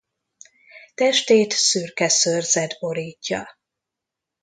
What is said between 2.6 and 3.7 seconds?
borítja.